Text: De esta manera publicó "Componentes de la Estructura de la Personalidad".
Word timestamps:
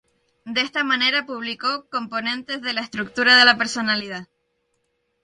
De 0.45 0.61
esta 0.61 0.83
manera 0.83 1.27
publicó 1.27 1.85
"Componentes 1.91 2.63
de 2.63 2.73
la 2.73 2.81
Estructura 2.81 3.37
de 3.37 3.45
la 3.45 3.59
Personalidad". 3.59 4.27